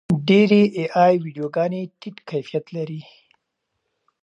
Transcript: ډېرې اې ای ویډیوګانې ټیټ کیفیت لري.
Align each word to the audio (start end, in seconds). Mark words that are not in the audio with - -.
ډېرې 0.27 0.61
اې 0.77 0.85
ای 1.03 1.13
ویډیوګانې 1.23 1.81
ټیټ 1.99 2.17
کیفیت 2.29 2.65
لري. 2.75 3.01